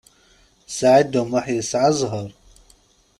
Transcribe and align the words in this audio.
Saɛid 0.77 1.13
U 1.21 1.23
Muḥ 1.31 1.45
yesɛa 1.55 1.91
zzheṛ. 1.97 2.29